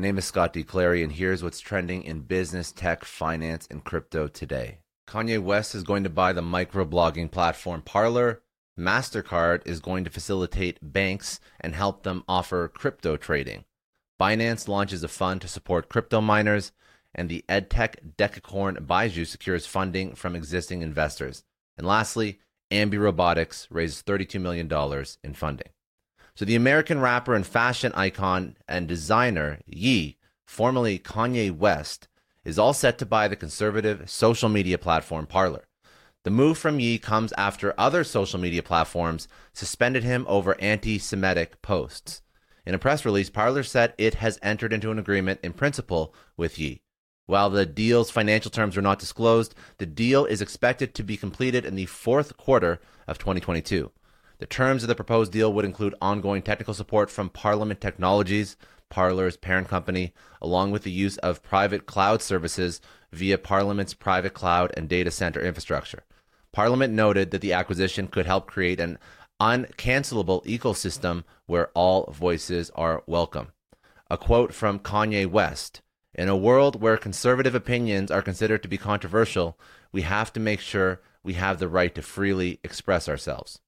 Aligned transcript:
My 0.00 0.06
name 0.06 0.16
is 0.16 0.24
Scott 0.24 0.54
D. 0.54 0.64
Clary, 0.64 1.02
and 1.02 1.12
here's 1.12 1.42
what's 1.42 1.60
trending 1.60 2.04
in 2.04 2.20
business, 2.20 2.72
tech, 2.72 3.04
finance, 3.04 3.68
and 3.70 3.84
crypto 3.84 4.28
today. 4.28 4.78
Kanye 5.06 5.38
West 5.38 5.74
is 5.74 5.82
going 5.82 6.04
to 6.04 6.08
buy 6.08 6.32
the 6.32 6.40
microblogging 6.40 7.30
platform 7.30 7.82
Parler. 7.82 8.40
MasterCard 8.78 9.60
is 9.66 9.78
going 9.80 10.04
to 10.04 10.10
facilitate 10.10 10.78
banks 10.80 11.38
and 11.60 11.74
help 11.74 12.02
them 12.02 12.24
offer 12.26 12.66
crypto 12.66 13.18
trading. 13.18 13.66
Binance 14.18 14.68
launches 14.68 15.04
a 15.04 15.08
fund 15.08 15.42
to 15.42 15.48
support 15.48 15.90
crypto 15.90 16.22
miners, 16.22 16.72
and 17.14 17.28
the 17.28 17.44
edtech 17.46 18.14
decacorn 18.16 18.86
Byju 18.86 19.26
secures 19.26 19.66
funding 19.66 20.14
from 20.14 20.34
existing 20.34 20.80
investors. 20.80 21.44
And 21.76 21.86
lastly, 21.86 22.38
Ambi 22.70 22.98
Robotics 22.98 23.68
raises 23.70 24.02
$32 24.02 24.40
million 24.40 24.66
in 25.22 25.34
funding. 25.34 25.68
So 26.40 26.46
the 26.46 26.56
American 26.56 27.00
rapper 27.00 27.34
and 27.34 27.46
fashion 27.46 27.92
icon 27.94 28.56
and 28.66 28.88
designer 28.88 29.58
Ye, 29.66 30.16
formerly 30.46 30.98
Kanye 30.98 31.54
West, 31.54 32.08
is 32.46 32.58
all 32.58 32.72
set 32.72 32.96
to 32.96 33.04
buy 33.04 33.28
the 33.28 33.36
conservative 33.36 34.08
social 34.08 34.48
media 34.48 34.78
platform 34.78 35.26
Parler. 35.26 35.68
The 36.24 36.30
move 36.30 36.56
from 36.56 36.80
Ye 36.80 36.96
comes 36.96 37.34
after 37.36 37.74
other 37.76 38.04
social 38.04 38.40
media 38.40 38.62
platforms 38.62 39.28
suspended 39.52 40.02
him 40.02 40.24
over 40.26 40.58
anti 40.62 40.98
Semitic 40.98 41.60
posts. 41.60 42.22
In 42.64 42.74
a 42.74 42.78
press 42.78 43.04
release, 43.04 43.28
Parler 43.28 43.62
said 43.62 43.92
it 43.98 44.14
has 44.14 44.38
entered 44.42 44.72
into 44.72 44.90
an 44.90 44.98
agreement 44.98 45.40
in 45.42 45.52
principle 45.52 46.14
with 46.38 46.58
Ye. 46.58 46.80
While 47.26 47.50
the 47.50 47.66
deal's 47.66 48.10
financial 48.10 48.50
terms 48.50 48.76
were 48.76 48.82
not 48.82 48.98
disclosed, 48.98 49.54
the 49.76 49.84
deal 49.84 50.24
is 50.24 50.40
expected 50.40 50.94
to 50.94 51.02
be 51.02 51.18
completed 51.18 51.66
in 51.66 51.74
the 51.74 51.84
fourth 51.84 52.38
quarter 52.38 52.80
of 53.06 53.18
2022. 53.18 53.90
The 54.40 54.46
terms 54.46 54.82
of 54.82 54.88
the 54.88 54.94
proposed 54.94 55.32
deal 55.32 55.52
would 55.52 55.66
include 55.66 55.94
ongoing 56.00 56.40
technical 56.40 56.72
support 56.72 57.10
from 57.10 57.28
Parlement 57.28 57.78
Technologies, 57.78 58.56
Parler's 58.88 59.36
parent 59.36 59.68
company, 59.68 60.14
along 60.40 60.70
with 60.70 60.82
the 60.82 60.90
use 60.90 61.18
of 61.18 61.42
private 61.42 61.84
cloud 61.84 62.22
services 62.22 62.80
via 63.12 63.36
Parlement's 63.36 63.92
private 63.92 64.32
cloud 64.32 64.72
and 64.78 64.88
data 64.88 65.10
center 65.10 65.42
infrastructure. 65.42 66.04
Parliament 66.52 66.94
noted 66.94 67.32
that 67.32 67.42
the 67.42 67.52
acquisition 67.52 68.08
could 68.08 68.24
help 68.24 68.46
create 68.46 68.80
an 68.80 68.98
uncancelable 69.38 70.42
ecosystem 70.46 71.24
where 71.44 71.68
all 71.74 72.10
voices 72.10 72.70
are 72.70 73.02
welcome. 73.06 73.48
A 74.10 74.16
quote 74.16 74.54
from 74.54 74.78
Kanye 74.78 75.26
West 75.26 75.82
In 76.14 76.30
a 76.30 76.36
world 76.36 76.80
where 76.80 76.96
conservative 76.96 77.54
opinions 77.54 78.10
are 78.10 78.22
considered 78.22 78.62
to 78.62 78.68
be 78.68 78.78
controversial, 78.78 79.58
we 79.92 80.00
have 80.00 80.32
to 80.32 80.40
make 80.40 80.60
sure 80.60 81.02
we 81.22 81.34
have 81.34 81.58
the 81.58 81.68
right 81.68 81.94
to 81.94 82.00
freely 82.00 82.58
express 82.64 83.06
ourselves. 83.06 83.60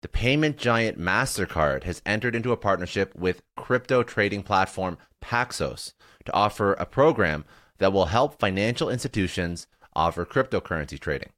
The 0.00 0.08
payment 0.08 0.58
giant 0.58 0.96
MasterCard 0.96 1.82
has 1.82 2.02
entered 2.06 2.36
into 2.36 2.52
a 2.52 2.56
partnership 2.56 3.12
with 3.16 3.42
crypto 3.56 4.04
trading 4.04 4.44
platform 4.44 4.96
Paxos 5.20 5.92
to 6.24 6.32
offer 6.32 6.74
a 6.74 6.86
program 6.86 7.44
that 7.78 7.92
will 7.92 8.06
help 8.06 8.38
financial 8.38 8.90
institutions 8.90 9.66
offer 9.96 10.24
cryptocurrency 10.24 11.00
trading. 11.00 11.30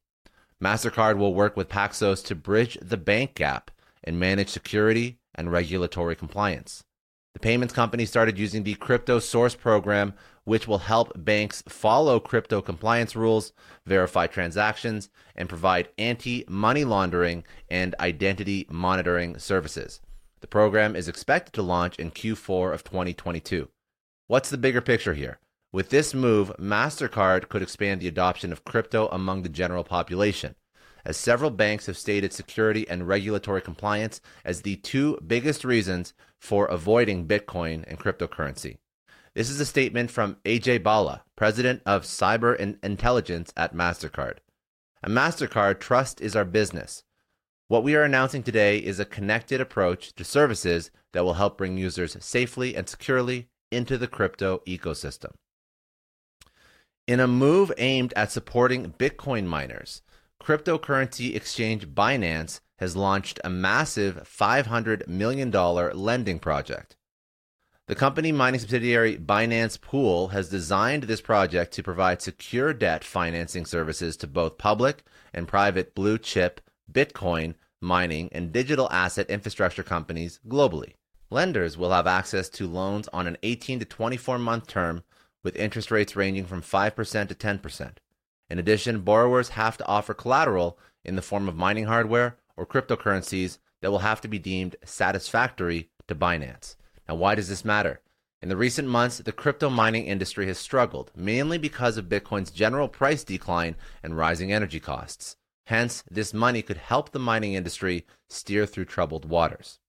MasterCard 0.63 1.17
will 1.17 1.33
work 1.33 1.57
with 1.57 1.71
Paxos 1.71 2.23
to 2.27 2.35
bridge 2.35 2.77
the 2.83 2.99
bank 2.99 3.35
gap 3.35 3.71
and 4.05 4.21
manage 4.21 4.51
security 4.51 5.19
and 5.35 5.51
regulatory 5.51 6.15
compliance. 6.15 6.85
The 7.33 7.41
payments 7.41 7.73
company 7.73 8.05
started 8.05 8.39
using 8.39 8.65
the 8.65 8.75
Crypto 8.75 9.21
Source 9.21 9.55
program, 9.55 10.13
which 10.51 10.67
will 10.67 10.79
help 10.79 11.13
banks 11.15 11.63
follow 11.69 12.19
crypto 12.19 12.61
compliance 12.61 13.15
rules, 13.15 13.53
verify 13.87 14.27
transactions, 14.27 15.09
and 15.37 15.49
provide 15.49 15.89
anti 15.97 16.45
money 16.49 16.83
laundering 16.83 17.45
and 17.69 17.95
identity 18.01 18.67
monitoring 18.69 19.39
services. 19.39 20.01
The 20.41 20.49
program 20.49 20.97
is 20.97 21.07
expected 21.07 21.53
to 21.53 21.63
launch 21.63 21.95
in 22.01 22.11
Q4 22.11 22.75
of 22.75 22.83
2022. 22.83 23.69
What's 24.27 24.51
the 24.51 24.59
bigger 24.59 24.81
picture 24.81 25.15
here? 25.15 25.39
With 25.73 25.91
this 25.91 26.15
move, 26.15 26.53
MasterCard 26.59 27.49
could 27.49 27.63
expand 27.63 28.01
the 28.01 28.09
adoption 28.09 28.51
of 28.51 28.65
crypto 28.65 29.07
among 29.13 29.43
the 29.43 29.49
general 29.49 29.85
population 29.85 30.57
as 31.05 31.17
several 31.17 31.53
banks 31.53 31.87
have 31.87 31.97
stated 31.97 32.33
security 32.33 32.89
and 32.89 33.07
regulatory 33.07 33.63
compliance 33.63 34.21
as 34.45 34.63
the 34.63 34.75
two 34.75 35.17
biggest 35.25 35.65
reasons 35.65 36.13
for 36.41 36.67
avoiding 36.67 37.29
Bitcoin 37.29 37.85
and 37.87 38.01
cryptocurrency. 38.01 38.79
This 39.33 39.49
is 39.49 39.61
a 39.61 39.67
statement 39.67 40.11
from 40.11 40.39
Ajay 40.45 40.83
Bhalla, 40.83 41.23
president 41.37 41.83
of 41.87 42.03
cyber 42.03 42.59
and 42.59 42.79
intelligence 42.83 43.53
at 43.57 43.73
MasterCard. 43.73 44.39
At 45.05 45.11
MasterCard, 45.11 45.79
trust 45.79 46.21
is 46.21 46.35
our 46.35 46.45
business. 46.45 47.05
What 47.69 47.85
we 47.85 47.95
are 47.95 48.03
announcing 48.03 48.43
today 48.43 48.79
is 48.79 48.99
a 48.99 49.05
connected 49.05 49.61
approach 49.61 50.13
to 50.15 50.25
services 50.25 50.91
that 51.13 51.25
will 51.25 51.35
help 51.35 51.57
bring 51.57 51.79
users 51.79 52.17
safely 52.19 52.75
and 52.75 52.89
securely 52.89 53.49
into 53.71 53.97
the 53.97 54.09
crypto 54.09 54.63
ecosystem. 54.67 55.31
In 57.07 57.21
a 57.21 57.29
move 57.29 57.73
aimed 57.79 58.13
at 58.17 58.33
supporting 58.33 58.95
Bitcoin 58.95 59.47
miners, 59.47 60.03
cryptocurrency 60.43 61.37
exchange 61.37 61.87
Binance 61.87 62.61
has 62.79 62.97
launched 62.97 63.39
a 63.45 63.51
massive 63.51 64.25
$500 64.25 65.07
million 65.07 65.53
lending 65.53 66.41
project. 66.41 66.97
The 67.91 67.97
company 67.97 68.31
mining 68.31 68.61
subsidiary 68.61 69.17
Binance 69.17 69.81
Pool 69.81 70.29
has 70.29 70.49
designed 70.49 71.03
this 71.03 71.21
project 71.21 71.73
to 71.73 71.83
provide 71.83 72.23
secure 72.23 72.73
debt 72.73 73.03
financing 73.03 73.67
services 73.67 74.17
to 74.19 74.29
both 74.29 74.59
public 74.59 75.03
and 75.35 75.49
private 75.49 75.93
blue 75.93 76.17
chip, 76.17 76.61
Bitcoin, 76.93 77.57
mining, 77.81 78.29
and 78.31 78.53
digital 78.53 78.89
asset 78.93 79.29
infrastructure 79.29 79.83
companies 79.83 80.39
globally. 80.47 80.93
Lenders 81.31 81.77
will 81.77 81.91
have 81.91 82.07
access 82.07 82.49
to 82.51 82.69
loans 82.69 83.09
on 83.13 83.27
an 83.27 83.37
18 83.43 83.81
to 83.81 83.85
24 83.85 84.39
month 84.39 84.69
term 84.69 85.03
with 85.43 85.57
interest 85.57 85.91
rates 85.91 86.15
ranging 86.15 86.45
from 86.45 86.63
5% 86.63 86.95
to 87.27 87.35
10%. 87.35 87.91
In 88.49 88.61
addition, 88.61 89.01
borrowers 89.01 89.49
have 89.49 89.77
to 89.79 89.87
offer 89.87 90.15
collateral 90.15 90.79
in 91.05 91.17
the 91.17 91.23
form 91.23 91.49
of 91.49 91.57
mining 91.57 91.87
hardware 91.87 92.37
or 92.57 92.65
cryptocurrencies 92.65 93.59
that 93.81 93.91
will 93.91 93.99
have 93.99 94.21
to 94.21 94.29
be 94.29 94.39
deemed 94.39 94.77
satisfactory 94.85 95.91
to 96.07 96.15
Binance. 96.15 96.77
Now, 97.11 97.17
why 97.17 97.35
does 97.35 97.49
this 97.49 97.65
matter? 97.65 98.01
In 98.41 98.49
the 98.51 98.57
recent 98.57 98.87
months, 98.87 99.19
the 99.19 99.33
crypto 99.33 99.69
mining 99.69 100.07
industry 100.07 100.47
has 100.47 100.59
struggled, 100.59 101.11
mainly 101.17 101.59
because 101.59 101.97
of 101.97 102.09
Bitcoin's 102.09 102.53
general 102.53 102.87
price 102.87 103.25
decline 103.25 103.75
and 104.01 104.17
rising 104.17 104.53
energy 104.53 104.79
costs. 104.79 105.35
Hence, 105.67 106.05
this 106.09 106.33
money 106.33 106.63
could 106.63 106.77
help 106.77 107.11
the 107.11 107.19
mining 107.19 107.55
industry 107.55 108.07
steer 108.29 108.65
through 108.65 108.85
troubled 108.85 109.29
waters. 109.29 109.81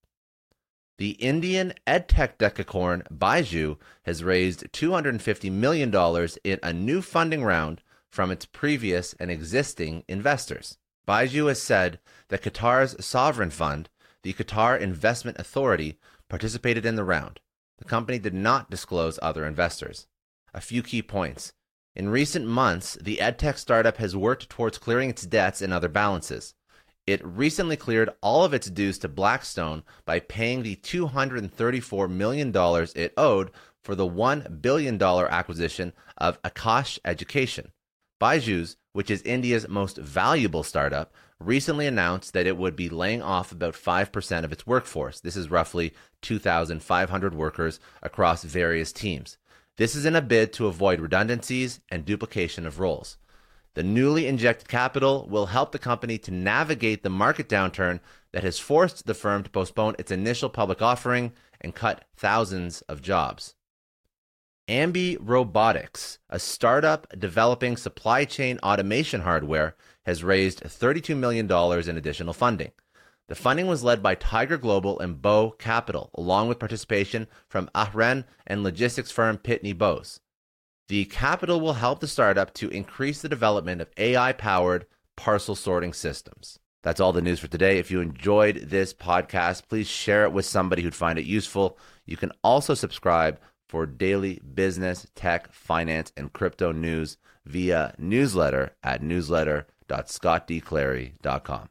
The 0.98 1.10
Indian 1.10 1.74
edtech 1.86 2.38
decacorn 2.38 3.06
Byju 3.06 3.76
has 4.02 4.24
raised 4.24 4.72
$250 4.72 5.52
million 5.52 5.94
in 6.42 6.58
a 6.60 6.72
new 6.72 7.02
funding 7.02 7.44
round 7.44 7.82
from 8.10 8.32
its 8.32 8.46
previous 8.46 9.12
and 9.20 9.30
existing 9.30 10.02
investors. 10.08 10.76
Byju 11.06 11.46
has 11.46 11.62
said 11.62 12.00
that 12.30 12.42
Qatar's 12.42 12.96
sovereign 13.06 13.50
fund, 13.50 13.90
the 14.24 14.32
Qatar 14.32 14.80
Investment 14.80 15.38
Authority, 15.38 15.98
participated 16.32 16.86
in 16.86 16.96
the 16.96 17.04
round. 17.04 17.40
The 17.76 17.84
company 17.84 18.18
did 18.18 18.32
not 18.32 18.70
disclose 18.70 19.18
other 19.20 19.44
investors. 19.44 20.06
A 20.54 20.62
few 20.62 20.82
key 20.82 21.02
points. 21.02 21.52
In 21.94 22.08
recent 22.08 22.46
months, 22.46 22.96
the 23.02 23.18
edtech 23.18 23.58
startup 23.58 23.98
has 23.98 24.16
worked 24.16 24.48
towards 24.48 24.78
clearing 24.78 25.10
its 25.10 25.26
debts 25.26 25.60
and 25.60 25.74
other 25.74 25.90
balances. 25.90 26.54
It 27.06 27.22
recently 27.22 27.76
cleared 27.76 28.08
all 28.22 28.46
of 28.46 28.54
its 28.54 28.70
dues 28.70 28.98
to 29.00 29.10
Blackstone 29.10 29.82
by 30.06 30.20
paying 30.20 30.62
the 30.62 30.76
$234 30.76 32.10
million 32.10 32.50
it 32.96 33.12
owed 33.18 33.50
for 33.82 33.94
the 33.94 34.08
$1 34.08 34.62
billion 34.62 35.02
acquisition 35.02 35.92
of 36.16 36.40
Aakash 36.40 36.98
Education. 37.04 37.72
Byju's, 38.18 38.78
which 38.92 39.10
is 39.10 39.22
India's 39.22 39.68
most 39.68 39.96
valuable 39.96 40.62
startup, 40.62 41.12
recently 41.38 41.86
announced 41.86 42.32
that 42.32 42.46
it 42.46 42.56
would 42.56 42.76
be 42.76 42.88
laying 42.88 43.22
off 43.22 43.52
about 43.52 43.74
5% 43.74 44.44
of 44.44 44.52
its 44.52 44.66
workforce. 44.66 45.20
This 45.20 45.36
is 45.36 45.50
roughly 45.50 45.92
2,500 46.20 47.34
workers 47.34 47.80
across 48.02 48.44
various 48.44 48.92
teams. 48.92 49.38
This 49.76 49.94
is 49.94 50.04
in 50.04 50.14
a 50.14 50.22
bid 50.22 50.52
to 50.54 50.66
avoid 50.66 51.00
redundancies 51.00 51.80
and 51.88 52.04
duplication 52.04 52.66
of 52.66 52.78
roles. 52.78 53.16
The 53.74 53.82
newly 53.82 54.26
injected 54.26 54.68
capital 54.68 55.26
will 55.30 55.46
help 55.46 55.72
the 55.72 55.78
company 55.78 56.18
to 56.18 56.30
navigate 56.30 57.02
the 57.02 57.08
market 57.08 57.48
downturn 57.48 58.00
that 58.32 58.44
has 58.44 58.58
forced 58.58 59.06
the 59.06 59.14
firm 59.14 59.42
to 59.42 59.50
postpone 59.50 59.96
its 59.98 60.10
initial 60.10 60.50
public 60.50 60.82
offering 60.82 61.32
and 61.60 61.74
cut 61.74 62.04
thousands 62.14 62.82
of 62.82 63.00
jobs. 63.00 63.54
Ambi 64.68 65.16
Robotics, 65.20 66.20
a 66.30 66.38
startup 66.38 67.08
developing 67.18 67.76
supply 67.76 68.24
chain 68.24 68.60
automation 68.62 69.22
hardware, 69.22 69.74
has 70.06 70.22
raised 70.22 70.62
$32 70.62 71.16
million 71.16 71.50
in 71.50 71.96
additional 71.96 72.32
funding. 72.32 72.70
The 73.26 73.34
funding 73.34 73.66
was 73.66 73.82
led 73.82 74.02
by 74.02 74.14
Tiger 74.14 74.56
Global 74.56 75.00
and 75.00 75.20
Bow 75.20 75.50
Capital, 75.50 76.10
along 76.14 76.48
with 76.48 76.60
participation 76.60 77.26
from 77.48 77.70
Ahren 77.74 78.24
and 78.46 78.62
logistics 78.62 79.10
firm 79.10 79.36
Pitney 79.36 79.76
Bowes. 79.76 80.20
The 80.88 81.06
capital 81.06 81.60
will 81.60 81.74
help 81.74 81.98
the 81.98 82.06
startup 82.06 82.54
to 82.54 82.68
increase 82.68 83.20
the 83.20 83.28
development 83.28 83.80
of 83.80 83.90
AI 83.96 84.32
powered 84.32 84.86
parcel 85.16 85.56
sorting 85.56 85.92
systems. 85.92 86.60
That's 86.82 87.00
all 87.00 87.12
the 87.12 87.22
news 87.22 87.40
for 87.40 87.48
today. 87.48 87.78
If 87.78 87.90
you 87.90 88.00
enjoyed 88.00 88.56
this 88.56 88.92
podcast, 88.92 89.68
please 89.68 89.88
share 89.88 90.24
it 90.24 90.32
with 90.32 90.44
somebody 90.44 90.82
who'd 90.82 90.94
find 90.94 91.18
it 91.18 91.24
useful. 91.24 91.78
You 92.04 92.16
can 92.16 92.32
also 92.42 92.74
subscribe 92.74 93.38
for 93.72 93.86
daily 93.86 94.38
business, 94.40 95.06
tech, 95.14 95.50
finance, 95.50 96.12
and 96.14 96.30
crypto 96.34 96.72
news 96.72 97.16
via 97.46 97.94
newsletter 97.96 98.76
at 98.82 99.00
newsletter.scottdclary.com. 99.00 101.68